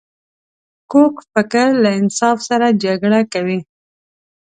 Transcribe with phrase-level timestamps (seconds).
[0.91, 3.59] کوږ فکر له انصاف سره جګړه کوي